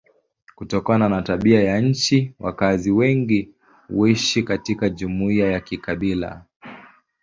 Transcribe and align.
Kutokana 0.55 1.09
na 1.09 1.21
tabia 1.21 1.63
ya 1.63 1.81
nchi 1.81 2.33
wakazi 2.39 2.91
wengi 2.91 3.49
huishi 3.87 4.43
katika 4.43 4.89
jumuiya 4.89 5.51
za 5.51 5.59
kikabila. 5.59 6.45